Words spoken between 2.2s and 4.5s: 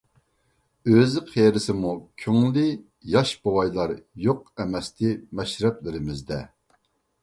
كۆڭلى ياش بوۋايلار يوق